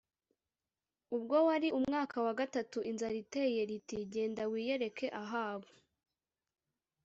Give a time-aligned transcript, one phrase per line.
[1.15, 5.69] ubwo wari umwaka wa gatatu inzara iteye riti “Genda wiyereke Ahabu